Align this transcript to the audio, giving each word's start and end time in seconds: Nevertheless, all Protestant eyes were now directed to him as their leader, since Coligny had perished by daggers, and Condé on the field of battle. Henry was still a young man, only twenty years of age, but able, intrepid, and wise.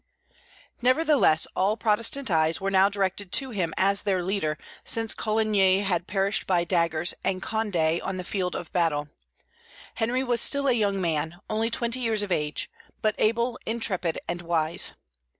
Nevertheless, 0.81 1.45
all 1.55 1.77
Protestant 1.77 2.31
eyes 2.31 2.59
were 2.59 2.71
now 2.71 2.89
directed 2.89 3.31
to 3.33 3.51
him 3.51 3.71
as 3.77 4.01
their 4.01 4.23
leader, 4.23 4.57
since 4.83 5.13
Coligny 5.13 5.81
had 5.83 6.07
perished 6.07 6.47
by 6.47 6.63
daggers, 6.63 7.13
and 7.23 7.39
Condé 7.39 8.01
on 8.03 8.17
the 8.17 8.23
field 8.23 8.55
of 8.55 8.73
battle. 8.73 9.09
Henry 9.93 10.23
was 10.23 10.41
still 10.41 10.67
a 10.67 10.71
young 10.73 10.99
man, 10.99 11.39
only 11.51 11.69
twenty 11.69 11.99
years 11.99 12.23
of 12.23 12.31
age, 12.31 12.67
but 13.03 13.13
able, 13.19 13.59
intrepid, 13.67 14.17
and 14.27 14.41
wise. 14.41 14.93